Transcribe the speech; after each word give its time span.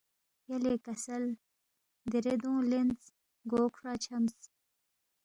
یلے 0.49 0.75
کسل 0.85 1.23
دیرے 2.09 2.33
دونگ 2.41 2.63
لینس، 2.69 3.01
گو 3.49 3.61
کھروا 3.73 3.93
چھمس 4.03 4.37